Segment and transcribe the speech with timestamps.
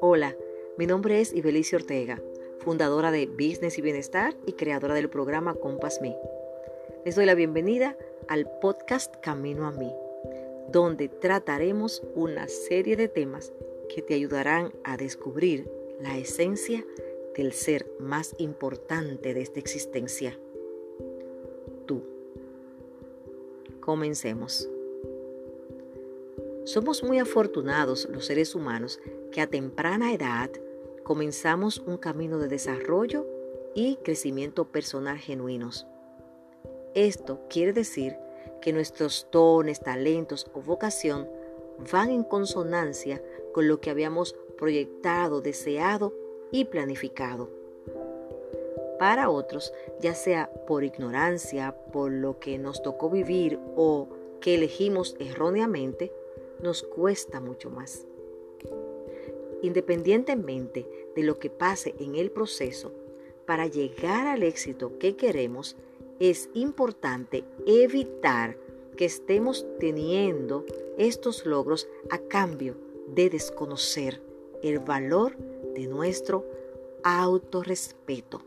[0.00, 0.36] Hola,
[0.76, 2.20] mi nombre es Ibelice Ortega,
[2.58, 6.16] fundadora de Business y Bienestar y creadora del programa Compass Me.
[7.04, 9.92] Les doy la bienvenida al podcast Camino a mí,
[10.70, 13.52] donde trataremos una serie de temas
[13.94, 16.84] que te ayudarán a descubrir la esencia
[17.36, 20.38] del ser más importante de esta existencia,
[23.84, 24.66] Comencemos.
[26.64, 28.98] Somos muy afortunados los seres humanos
[29.30, 30.50] que a temprana edad
[31.02, 33.26] comenzamos un camino de desarrollo
[33.74, 35.86] y crecimiento personal genuinos.
[36.94, 38.16] Esto quiere decir
[38.62, 41.28] que nuestros dones, talentos o vocación
[41.92, 46.14] van en consonancia con lo que habíamos proyectado, deseado
[46.50, 47.63] y planificado.
[49.04, 54.08] Para otros, ya sea por ignorancia, por lo que nos tocó vivir o
[54.40, 56.10] que elegimos erróneamente,
[56.62, 58.06] nos cuesta mucho más.
[59.60, 62.92] Independientemente de lo que pase en el proceso,
[63.44, 65.76] para llegar al éxito que queremos,
[66.18, 68.56] es importante evitar
[68.96, 70.64] que estemos teniendo
[70.96, 72.74] estos logros a cambio
[73.08, 74.22] de desconocer
[74.62, 75.36] el valor
[75.74, 76.46] de nuestro
[77.02, 78.40] autorrespeto.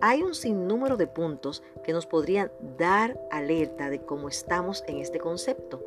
[0.00, 5.18] Hay un sinnúmero de puntos que nos podrían dar alerta de cómo estamos en este
[5.18, 5.84] concepto.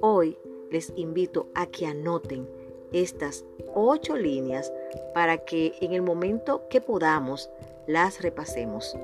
[0.00, 0.38] Hoy
[0.70, 2.48] les invito a que anoten
[2.92, 4.72] estas ocho líneas
[5.12, 7.50] para que en el momento que podamos
[7.86, 8.96] las repasemos.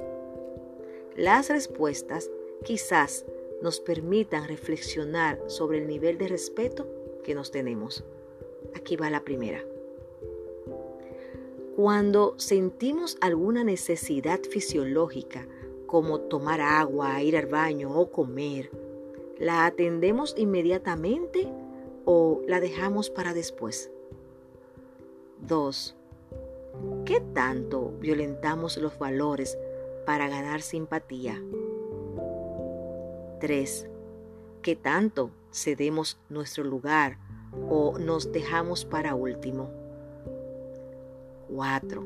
[1.17, 2.31] Las respuestas
[2.65, 3.27] quizás
[3.61, 6.87] nos permitan reflexionar sobre el nivel de respeto
[7.25, 8.05] que nos tenemos.
[8.75, 9.63] Aquí va la primera.
[11.77, 15.49] Cuando sentimos alguna necesidad fisiológica,
[15.87, 18.71] como tomar agua, ir al baño o comer,
[19.41, 21.49] ¿la atendemos inmediatamente
[22.05, 23.91] o la dejamos para después?
[25.49, 25.97] 2.
[27.05, 29.59] ¿Qué tanto violentamos los valores
[30.07, 31.43] para ganar simpatía?
[33.41, 33.89] 3.
[34.63, 37.19] ¿Qué tanto cedemos nuestro lugar
[37.69, 39.84] o nos dejamos para último?
[41.55, 42.05] 4.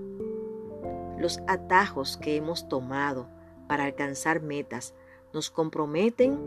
[1.18, 3.28] Los atajos que hemos tomado
[3.66, 4.94] para alcanzar metas
[5.32, 6.38] nos comprometen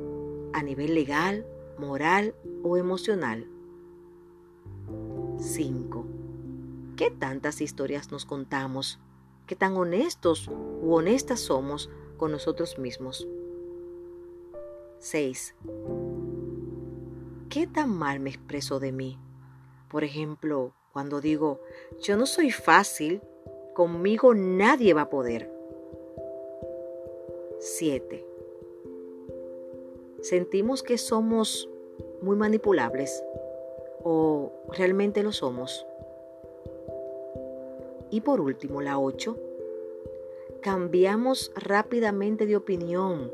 [0.53, 1.47] a nivel legal,
[1.79, 3.47] moral o emocional.
[5.39, 6.05] 5.
[6.95, 8.99] ¿Qué tantas historias nos contamos?
[9.47, 13.27] ¿Qué tan honestos u honestas somos con nosotros mismos?
[14.99, 15.55] 6.
[17.49, 19.17] ¿Qué tan mal me expreso de mí?
[19.89, 21.59] Por ejemplo, cuando digo,
[21.99, 23.21] yo no soy fácil,
[23.73, 25.49] conmigo nadie va a poder.
[27.59, 28.25] 7.
[30.21, 31.69] Sentimos que somos
[32.21, 33.23] muy manipulables
[34.03, 35.85] o realmente lo somos.
[38.09, 39.37] Y por último, la 8.
[40.61, 43.31] Cambiamos rápidamente de opinión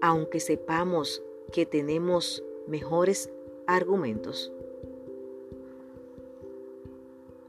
[0.00, 3.30] aunque sepamos que tenemos mejores
[3.66, 4.52] argumentos.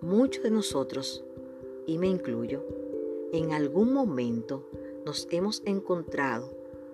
[0.01, 1.23] Muchos de nosotros,
[1.87, 2.63] y me incluyo,
[3.33, 4.69] en algún momento
[5.05, 6.53] nos hemos encontrado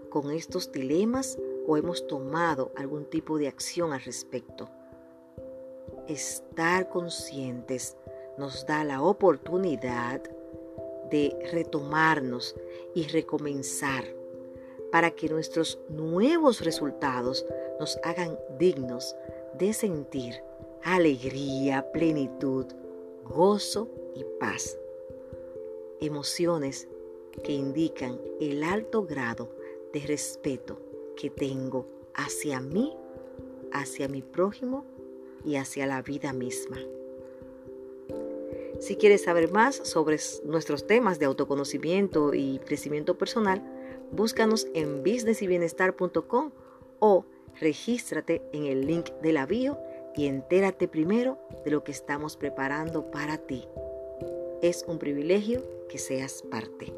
[0.09, 1.37] con estos dilemas
[1.67, 4.69] o hemos tomado algún tipo de acción al respecto.
[6.07, 7.97] Estar conscientes
[8.37, 10.21] nos da la oportunidad
[11.11, 12.55] de retomarnos
[12.95, 14.05] y recomenzar
[14.93, 17.45] para que nuestros nuevos resultados
[17.79, 19.15] nos hagan dignos
[19.57, 20.35] de sentir
[20.83, 22.65] alegría, plenitud,
[23.23, 24.77] gozo y paz.
[25.99, 26.87] Emociones
[27.43, 29.49] que indican el alto grado
[29.93, 30.79] de respeto
[31.15, 32.95] que tengo hacia mí,
[33.71, 34.85] hacia mi prójimo
[35.45, 36.77] y hacia la vida misma.
[38.79, 43.61] Si quieres saber más sobre nuestros temas de autoconocimiento y crecimiento personal,
[44.11, 46.51] búscanos en businessyBienestar.com
[46.99, 47.25] o
[47.59, 49.45] regístrate en el link de la
[50.15, 53.67] y entérate primero de lo que estamos preparando para ti.
[54.61, 56.93] Es un privilegio que seas parte.